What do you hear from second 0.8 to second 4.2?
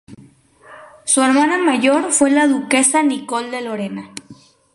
Su hermana mayor fue la duquesa Nicole de Lorena.